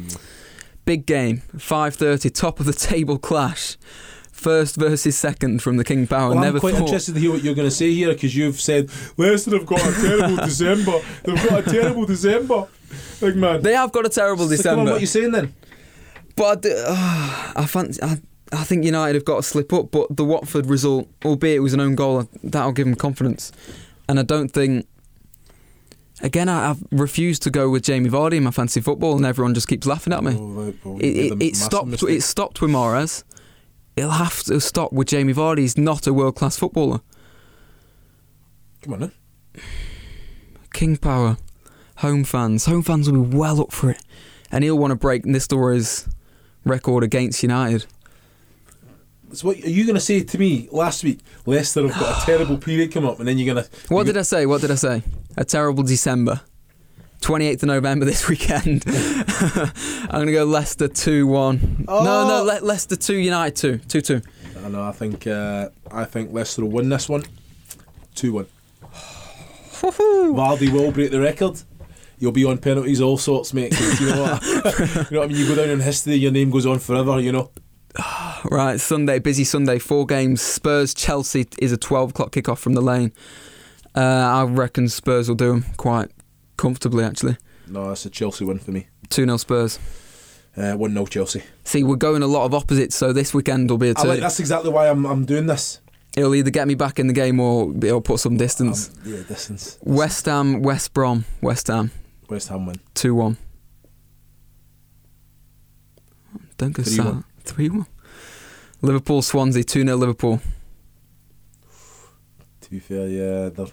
[0.90, 3.78] Big game, 5:30, top of the table clash.
[4.32, 6.32] First versus second from the King Power.
[6.32, 6.86] Well, Never I'm quite thought.
[6.86, 9.82] interested to hear what you're going to say here because you've said Leicester have got
[9.82, 11.00] a terrible December.
[11.24, 12.68] They've got a terrible December.
[13.22, 13.62] Big man.
[13.62, 14.80] They have got a terrible So come December.
[14.80, 15.54] on, what are you saying then?
[16.36, 18.18] But I, ah, I, fancy, I,
[18.52, 19.92] I think United have got to slip up.
[19.92, 23.52] But the Watford result, albeit it was an own goal, that'll give them confidence.
[24.08, 24.88] And I don't think.
[26.22, 29.54] Again, I, I've refused to go with Jamie Vardy in my fantasy football, and everyone
[29.54, 30.36] just keeps laughing at me.
[30.38, 31.88] Oh, it, it, it stopped.
[31.88, 32.10] mistake.
[32.10, 33.24] It stopped with Mares.
[33.96, 35.60] It'll have to stop with Jamie Vardy.
[35.60, 37.02] He's not a world class footballer.
[38.82, 39.12] Come on then.
[40.74, 41.38] King Power,
[41.98, 44.02] home fans, home fans will be well up for it,
[44.52, 46.08] and he'll want to break Nistelrooy's
[46.64, 47.86] record against United.
[49.34, 51.20] So what are you going to say to me last week?
[51.46, 53.70] Leicester have got a terrible period come up, and then you're going to.
[53.94, 54.46] What did I say?
[54.46, 55.04] What did I say?
[55.38, 56.42] A terrible December.
[57.22, 58.84] 28th of November this weekend.
[58.88, 61.86] I'm going to go Leicester 2 1.
[61.88, 62.44] No, no, Oh.
[62.44, 64.02] Le- Leicester 2, United 2.
[64.02, 64.22] 2 2.
[64.66, 64.84] I know.
[64.84, 65.28] I think.
[65.28, 67.24] Uh, I think Leicester will win this one.
[68.16, 68.48] Two one.
[69.82, 71.62] Vardy will break the record.
[72.18, 73.74] You'll be on penalties, all sorts, mate.
[74.00, 74.44] You know what?
[75.12, 75.38] you know what I mean?
[75.38, 77.20] You go down in history, your name goes on forever.
[77.22, 77.52] You know.
[78.46, 80.42] Right, Sunday, busy Sunday, four games.
[80.42, 83.12] Spurs Chelsea is a 12 o'clock kickoff from the lane.
[83.96, 86.10] Uh, I reckon Spurs will do them quite
[86.56, 87.38] comfortably, actually.
[87.68, 88.88] No, that's a Chelsea win for me.
[89.10, 89.80] 2 0 Spurs.
[90.56, 91.44] Uh, one 0 Chelsea.
[91.64, 94.08] See, we're going a lot of opposites, so this weekend will be a two.
[94.08, 95.82] like, that's exactly why I'm I'm doing this.
[96.18, 98.90] It'll either get me back in the game or it'll put some distance.
[98.90, 99.78] Um, yeah, distance.
[99.84, 101.92] West Ham, West Brom, West Ham,
[102.30, 102.80] West Ham win.
[102.96, 103.38] 2 1.
[106.58, 106.96] Don't go 3-1.
[106.96, 107.24] sad.
[107.50, 107.86] 3 1.
[108.82, 110.40] Liverpool, Swansea, 2 0 Liverpool.
[112.62, 113.66] To be fair, yeah, they're,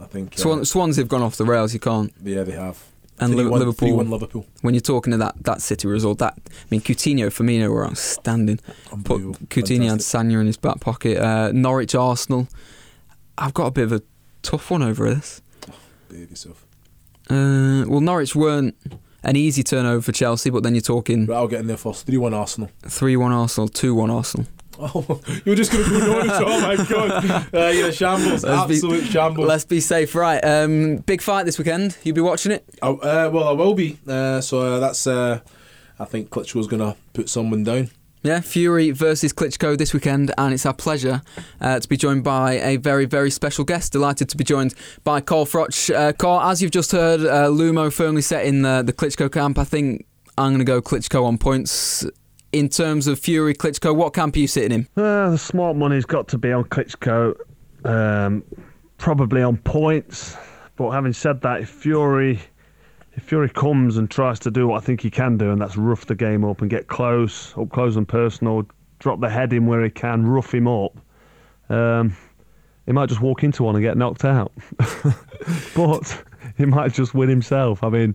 [0.00, 0.34] I think.
[0.34, 2.12] Uh, Swan, Swansea have gone off the rails, you can't.
[2.22, 2.82] Yeah, they have.
[3.18, 3.88] and 3-1 Liverpool.
[3.88, 4.46] 3-1 Liverpool.
[4.60, 8.58] When you're talking to that that City result, that I mean Coutinho, Firmino were outstanding.
[9.04, 9.22] Put.
[9.48, 10.00] Coutinho and.
[10.00, 11.18] Sagna in his back pocket.
[11.18, 12.48] Uh, Norwich, Arsenal.
[13.36, 14.02] I've got a bit of a
[14.42, 15.42] tough one over this.
[16.08, 16.64] Behave yourself.
[17.30, 18.74] Uh, well, Norwich weren't
[19.22, 22.06] an easy turnover for Chelsea, but then you're talking Right, I'll get in there first.
[22.06, 22.70] 3 1 Arsenal.
[22.82, 24.46] three-one Arsenal, two-one Arsenal.
[24.80, 26.30] Oh, you're just going to go Norwich.
[26.34, 27.48] Oh my god.
[27.52, 28.44] Uh, you're a shambles.
[28.44, 29.48] Let's be- Absolute shambles.
[29.48, 30.38] Let's be safe, right?
[30.38, 31.96] Um, big fight this weekend.
[32.04, 32.64] You'll be watching it?
[32.80, 33.98] Oh, uh, well, I will be.
[34.06, 35.04] Uh, so uh, that's.
[35.08, 35.40] Uh,
[35.98, 37.90] I think Klitschko's going to put someone down.
[38.28, 41.22] Yeah, Fury versus Klitschko this weekend, and it's our pleasure
[41.62, 43.92] uh, to be joined by a very, very special guest.
[43.92, 45.94] Delighted to be joined by Carl Froch.
[45.94, 49.56] Uh, Carl, as you've just heard, uh, Lumo firmly set in the, the Klitschko camp.
[49.56, 50.04] I think
[50.36, 52.04] I'm going to go Klitschko on points.
[52.52, 55.02] In terms of Fury, Klitschko, what camp are you sitting in?
[55.02, 57.34] Uh, the smart money's got to be on Klitschko,
[57.86, 58.44] um,
[58.98, 60.36] probably on points.
[60.76, 62.40] But having said that, if Fury,
[63.18, 65.76] if Fury comes and tries to do what I think he can do, and that's
[65.76, 68.64] rough the game up and get close, up close and personal,
[69.00, 70.96] drop the head in where he can, rough him up,
[71.68, 72.16] um,
[72.86, 74.52] he might just walk into one and get knocked out.
[75.74, 76.24] but
[76.56, 77.82] he might just win himself.
[77.82, 78.14] I mean,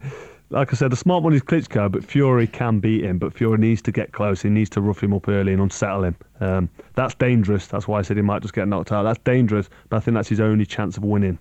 [0.51, 3.17] like I said, the smart one is Klitschko, but Fury can beat him.
[3.17, 4.41] But Fury needs to get close.
[4.41, 6.15] He needs to rough him up early and unsettle him.
[6.39, 7.67] Um, that's dangerous.
[7.67, 9.03] That's why I said he might just get knocked out.
[9.03, 11.39] That's dangerous, but I think that's his only chance of winning.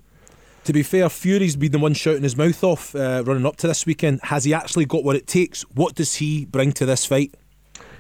[0.64, 3.66] To be fair, Fury's been the one shouting his mouth off uh, running up to
[3.66, 4.20] this weekend.
[4.25, 5.62] Has he actually got what it takes?
[5.62, 7.35] What does he bring to this fight?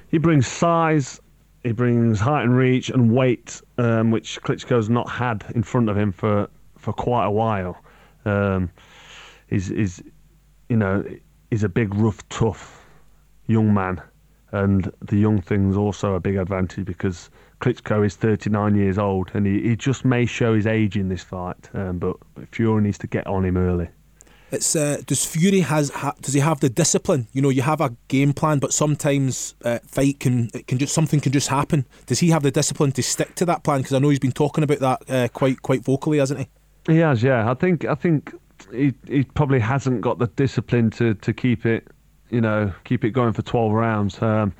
[0.08, 1.20] He brings size,
[1.64, 5.96] he brings height and reach and weight, um, which Klitschko's not had in front of
[5.96, 6.48] him for,
[6.78, 7.82] for quite a while.
[8.24, 8.70] Um,
[9.48, 10.00] he's, he's,
[10.68, 11.04] you know,
[11.50, 12.84] he's a big, rough, tough
[13.46, 14.00] young man,
[14.52, 19.46] and the young thing's also a big advantage because Klitschko is 39 years old, and
[19.46, 22.16] he, he just may show his age in this fight, um, but
[22.50, 23.88] Fury needs to get on him early.
[24.50, 27.26] It's uh, does Fury has ha- does he have the discipline?
[27.32, 30.92] You know, you have a game plan, but sometimes uh, fight can it can just
[30.92, 31.86] something can just happen.
[32.04, 33.78] Does he have the discipline to stick to that plan?
[33.78, 36.48] Because I know he's been talking about that uh, quite quite vocally, hasn't he?
[36.92, 37.50] He has, yeah.
[37.50, 38.34] I think I think
[38.70, 41.88] he he probably hasn't got the discipline to, to keep it,
[42.32, 44.20] you know, keep it going for twelve rounds.
[44.20, 44.52] Um,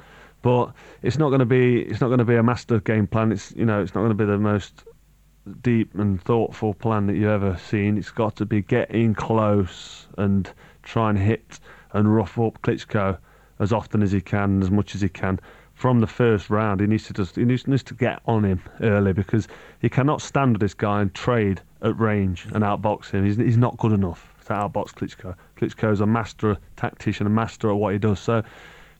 [0.43, 3.33] but it's not going to be it's not going to be a master game plan.
[3.33, 4.85] It's you know it's not going to be the most
[5.63, 7.97] deep and thoughtful plan that you've ever seen.
[7.97, 10.51] It's got to be get in close and
[10.83, 11.61] try and hit
[11.93, 13.19] and rough up Klitschko
[13.59, 15.41] as often as he can, as much as he can.
[15.75, 18.63] From the first round, he needs to just he needs, needs to get on him
[18.81, 19.49] early because
[19.81, 23.25] he cannot stand with this guy and trade at range and outbox him.
[23.25, 25.35] He's, he's not good enough to outbox Klitschko.
[25.57, 28.21] Klitschko is a master tactician, a master at what he does.
[28.21, 28.43] So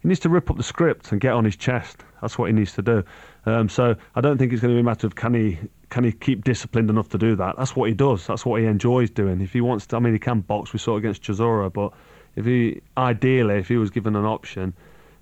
[0.01, 2.05] he needs to rip up the script and get on his chest.
[2.21, 3.05] That's what he needs to do.
[3.47, 5.59] Um, so I don't think it's going to be a matter of can he
[5.91, 7.57] can he keep disciplined enough to do that.
[7.59, 8.27] That's what he does.
[8.27, 9.41] That's what he enjoys doing.
[9.41, 10.73] If he wants to, I mean, he can box.
[10.73, 11.93] We saw against Chisora, but
[12.37, 14.73] if he ideally, if he was given an option,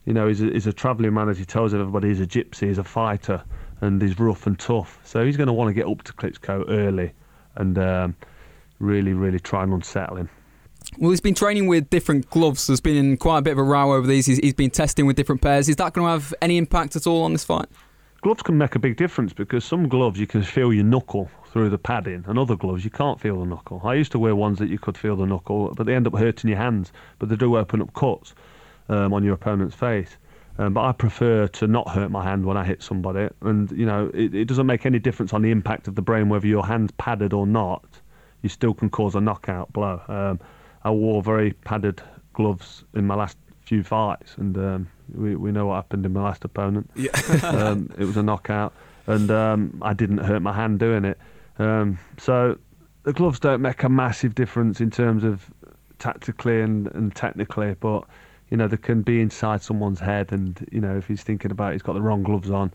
[0.04, 2.08] you know, he's a, he's a travelling man as he tells everybody.
[2.08, 2.68] He's a gypsy.
[2.68, 3.42] He's a fighter,
[3.80, 5.00] and he's rough and tough.
[5.04, 7.12] So he's going to want to get up to Klitschko early
[7.56, 8.16] and um,
[8.80, 10.28] really, really try and unsettle him.
[10.98, 12.66] Well, he's been training with different gloves.
[12.66, 14.26] There's been quite a bit of a row over these.
[14.26, 15.68] He's, he's been testing with different pairs.
[15.68, 17.66] Is that going to have any impact at all on this fight?
[18.22, 21.68] Gloves can make a big difference because some gloves you can feel your knuckle through
[21.68, 23.80] the padding, and other gloves you can't feel the knuckle.
[23.84, 26.16] I used to wear ones that you could feel the knuckle, but they end up
[26.16, 26.92] hurting your hands.
[27.18, 28.34] But they do open up cuts
[28.88, 30.16] um, on your opponent's face.
[30.58, 33.86] Um, but I prefer to not hurt my hand when I hit somebody, and you
[33.86, 36.66] know it, it doesn't make any difference on the impact of the brain whether your
[36.66, 37.99] hand's padded or not.
[38.42, 40.00] You still can cause a knockout blow.
[40.08, 40.40] Um,
[40.82, 45.66] I wore very padded gloves in my last few fights, and um, we we know
[45.66, 46.90] what happened in my last opponent.
[46.94, 47.10] Yeah.
[47.42, 48.72] um, it was a knockout,
[49.06, 51.18] and um, I didn't hurt my hand doing it.
[51.58, 52.58] Um, so
[53.02, 55.50] the gloves don't make a massive difference in terms of
[55.98, 58.04] tactically and, and technically, but
[58.50, 61.72] you know they can be inside someone's head, and you know if he's thinking about
[61.72, 62.72] he's got the wrong gloves on,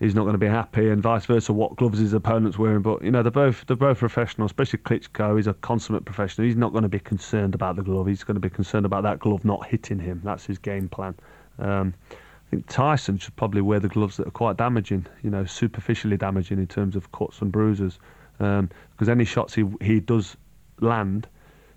[0.00, 1.52] he's not going to be happy, and vice versa.
[1.52, 4.46] What gloves his opponent's wearing, but you know they're both they're both professional.
[4.46, 6.46] Especially Klitschko, he's a consummate professional.
[6.46, 8.06] He's not going to be concerned about the glove.
[8.06, 10.20] He's going to be concerned about that glove not hitting him.
[10.24, 11.14] That's his game plan.
[11.58, 15.44] Um, I think Tyson should probably wear the gloves that are quite damaging, you know,
[15.44, 17.98] superficially damaging in terms of cuts and bruises,
[18.40, 20.36] um, because any shots he he does
[20.80, 21.28] land,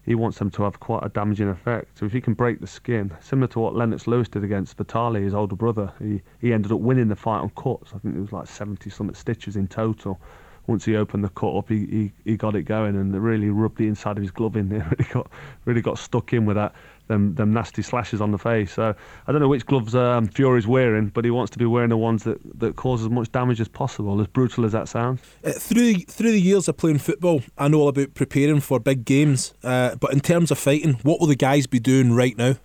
[0.04, 2.00] he wants them to have quite a damaging effect.
[2.00, 5.22] So if he can break the skin, similar to what Lennox Lewis did against Vitali,
[5.24, 7.92] his older brother, he he ended up winning the fight on cuts.
[7.94, 10.20] I think it was like 70 something stitches in total.
[10.68, 13.78] once he opened the cut up, he, he, he got it going and really rubbed
[13.78, 14.72] the inside of his glove in.
[14.72, 15.28] It really got
[15.66, 16.74] really got stuck in with that
[17.12, 18.74] them them nasty slashes on the face.
[18.74, 18.95] So
[19.28, 21.97] I don't know which gloves um, Fury's wearing, but he wants to be wearing the
[21.97, 24.19] ones that, that cause as much damage as possible.
[24.19, 25.21] As brutal as that sounds.
[25.43, 29.06] Uh, through through the years of playing football, I know all about preparing for big
[29.06, 29.54] games.
[29.63, 32.56] Uh, but in terms of fighting, what will the guys be doing right now?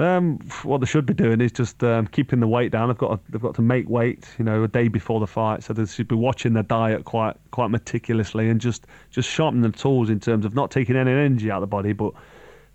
[0.00, 2.88] Um, what they should be doing is just um, keeping the weight down.
[2.88, 5.62] They've got to, they've got to make weight, you know, a day before the fight.
[5.62, 9.70] So they should be watching their diet quite quite meticulously and just just sharpen the
[9.70, 12.14] tools in terms of not taking any energy out of the body, but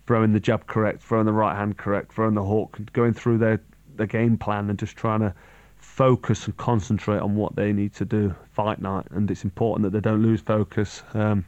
[0.06, 3.60] throwing the jab correct, throwing the right hand correct, throwing the hook, going through their
[3.96, 5.34] their game plan and just trying to
[5.76, 9.06] focus and concentrate on what they need to do fight night.
[9.10, 11.02] And it's important that they don't lose focus.
[11.14, 11.46] Um,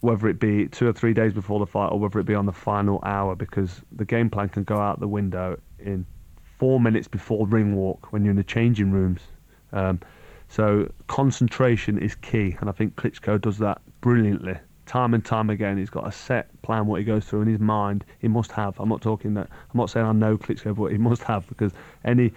[0.00, 2.46] whether it be two or three days before the fight or whether it be on
[2.46, 6.06] the final hour, because the game plan can go out the window in
[6.58, 9.20] four minutes before ring walk when you're in the changing rooms.
[9.72, 10.00] Um,
[10.48, 14.58] so concentration is key, and I think Klitschko does that brilliantly,
[14.90, 15.78] time and time again.
[15.78, 18.04] He's got a set plan what he goes through in his mind.
[18.18, 18.78] He must have.
[18.80, 19.48] I'm not talking that.
[19.48, 21.72] I'm not saying I know Klitschko, but he must have because
[22.04, 22.32] any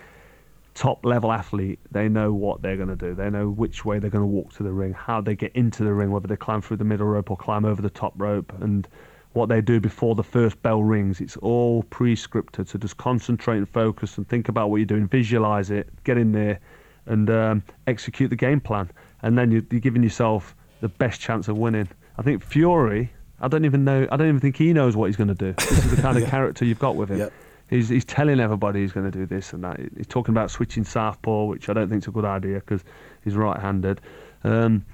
[0.76, 3.16] top level athlete, they know what they're going to do.
[3.16, 5.84] They know which way they're going to walk to the ring, how they get into
[5.84, 8.54] the ring, whether they climb through the middle rope or climb over the top rope,
[8.62, 8.88] and
[9.34, 11.22] what they do before the first bell rings.
[11.22, 12.68] It's all pre-scripted.
[12.68, 16.32] So just concentrate and focus and think about what you're doing, visualize it, get in
[16.32, 16.60] there,
[17.08, 18.92] and um, execute the game plan.
[19.24, 21.90] And then you're, you're giving yourself the best chance of winning.
[22.18, 23.12] I think Fury.
[23.40, 24.08] I don't even know.
[24.12, 25.54] I don't even think he knows what he's going to do.
[25.54, 27.20] This is the kind of character you've got with him.
[27.20, 27.34] Yep.
[27.70, 29.80] He's, he's telling everybody he's going to do this and that.
[29.98, 32.84] He's talking about switching southpaw, which I don't think is a good idea because
[33.24, 34.00] he's right-handed.
[34.44, 34.86] Um,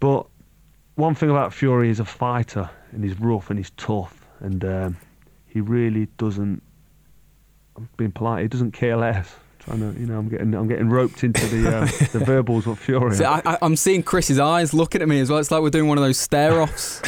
[0.00, 0.26] but
[0.96, 4.96] one thing about Fury, he's a fighter and he's rough and he's tough, and um,
[5.46, 6.62] he really doesn't.
[7.76, 8.42] I'm being polite.
[8.42, 9.34] He doesn't care less.
[9.68, 12.78] Trying to, you know, I'm getting I'm getting roped into the uh, the verbals of
[12.78, 13.14] Fury.
[13.14, 15.38] See, I, I, I'm seeing Chris's eyes looking at me as well.
[15.38, 17.02] It's like we're doing one of those stare offs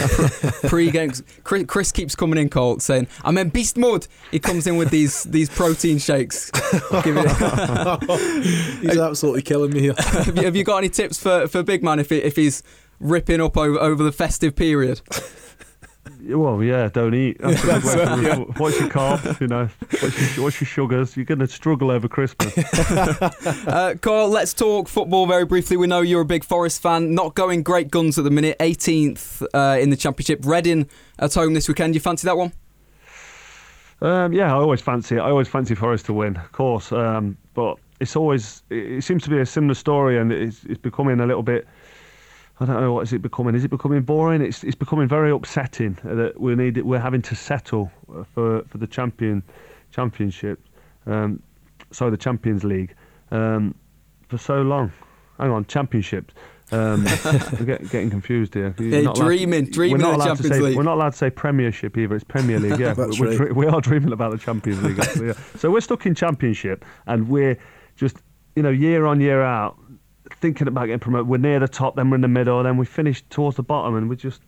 [0.69, 1.13] pre-game.
[1.43, 4.91] Chris, Chris keeps coming in, Colt, saying, "I'm in beast mode." He comes in with
[4.91, 6.51] these these protein shakes.
[6.55, 8.11] It-
[8.83, 9.95] He's absolutely killing me here.
[9.97, 12.63] have, you, have you got any tips for, for Big Man if he, if he's
[12.99, 15.01] ripping up over, over the festive period?
[16.23, 17.39] Well, yeah, don't eat.
[17.41, 19.41] That's good way What's your carbs?
[19.41, 19.69] You know,
[20.01, 21.17] what's your, what's your sugars?
[21.17, 22.55] You're going to struggle over Christmas.
[23.71, 25.77] Uh, Carl, let's talk football very briefly.
[25.77, 27.15] We know you're a big Forest fan.
[27.15, 28.57] Not going great guns at the minute.
[28.59, 30.41] 18th uh, in the Championship.
[30.45, 31.95] Reading at home this weekend.
[31.95, 32.53] You fancy that one?
[34.03, 35.21] Um, yeah, I always fancy it.
[35.21, 36.93] I always fancy Forest to win, of course.
[36.93, 40.81] Um, but it's always it it seems to be a similar story, and it's, it's
[40.81, 41.69] becoming a little bit.
[42.61, 43.55] I don't know what is it becoming.
[43.55, 44.43] Is it becoming boring?
[44.43, 48.79] It's it's becoming very upsetting that we need we're having to settle uh, for for
[48.79, 49.43] the champion
[49.91, 50.61] championship,
[51.07, 51.43] um,
[51.91, 52.95] sorry, the Champions League,
[53.31, 53.75] um,
[54.29, 54.93] for so long.
[55.39, 56.35] Hang on, championships.
[56.73, 58.73] Um, I'm get, getting confused here.
[58.79, 60.77] You're Yeah, dreaming- dreaming we're of not the allowed to Champions say- League.
[60.77, 62.15] We're not allowed to say Premiership either.
[62.15, 62.79] It's Premier League.
[62.79, 63.57] Yeah, we're, right.
[63.57, 65.01] we are dreaming about the Champions League.
[65.01, 65.33] actually, yeah.
[65.57, 67.59] So we're stuck in Championship, and we're
[67.97, 68.19] just
[68.55, 69.77] you know year on year out
[70.41, 71.29] thinking about getting promoted.
[71.29, 73.97] We're near the top, then we're in the middle, then we finish towards the bottom,
[73.97, 74.43] and we just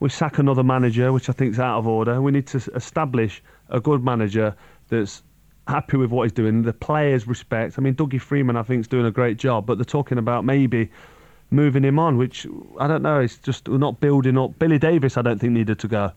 [0.00, 2.20] we sack another manager, which I think is out of order.
[2.20, 4.54] We need to establish a good manager
[4.88, 5.22] that's
[5.66, 6.62] happy with what he's doing.
[6.62, 7.78] The players respect.
[7.78, 10.44] I mean, Dougie Freedman, I think, is doing a great job, but they're talking about
[10.44, 10.90] maybe
[11.50, 12.46] moving him on, which
[12.78, 13.20] I don't know.
[13.20, 14.58] It's just we're not building up.
[14.58, 16.12] Billy Davies, I don't think needed to go.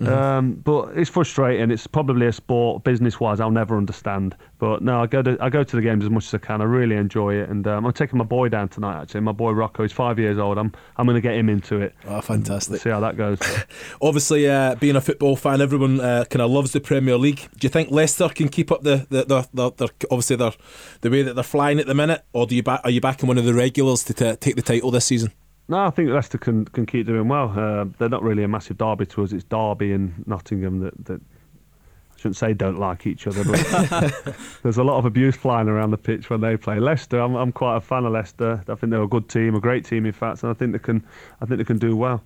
[0.00, 1.70] Um, but it's frustrating.
[1.70, 4.36] It's probably a sport, business-wise, I'll never understand.
[4.58, 6.60] But no, I go to I go to the games as much as I can.
[6.60, 9.02] I really enjoy it, and um, I'm taking my boy down tonight.
[9.02, 10.58] Actually, my boy Rocco, he's five years old.
[10.58, 11.94] I'm I'm going to get him into it.
[12.06, 12.80] Oh, fantastic.
[12.80, 13.38] See how that goes.
[14.02, 17.48] Obviously, uh, being a football fan, everyone uh, kind of loves the Premier League.
[17.58, 20.52] Do you think Leicester can keep up the the, the, the, the obviously their
[21.00, 23.26] the way that they're flying at the minute, or do you back, are you backing
[23.26, 25.32] one of the regulars to t- take the title this season?
[25.68, 27.52] No, I think Leicester can can keep doing well.
[27.56, 29.32] Uh, they're not really a massive derby to us.
[29.32, 34.78] It's Derby and Nottingham that, that I shouldn't say don't like each other, but there's
[34.78, 36.78] a lot of abuse flying around the pitch when they play.
[36.78, 38.62] Leicester, I'm, I'm quite a fan of Leicester.
[38.68, 40.78] I think they're a good team, a great team in fact, and I think they
[40.78, 41.04] can
[41.40, 42.22] I think they can do well.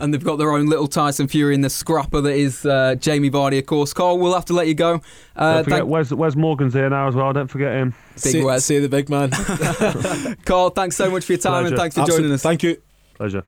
[0.00, 3.30] And they've got their own little Tyson Fury in the scrapper that is uh, Jamie
[3.30, 3.92] Vardy, of course.
[3.92, 5.00] Carl, we'll have to let you go.
[5.36, 7.32] Uh, Don't forget thank- Wes, Wes Morgan's here now as well.
[7.32, 7.94] Don't forget him.
[8.14, 8.64] Big say, Wes.
[8.64, 9.30] say the big man.
[10.44, 12.42] Carl, thanks so much for your time and thanks for joining us.
[12.42, 12.80] Thank you.
[13.14, 13.36] Pleasure.